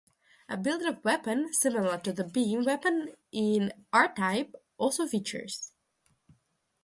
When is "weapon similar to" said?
1.05-2.11